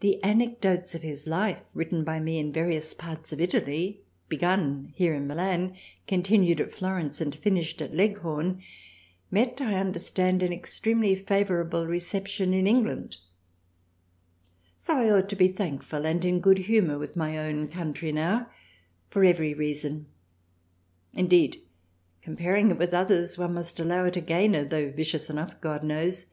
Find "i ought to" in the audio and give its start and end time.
14.98-15.34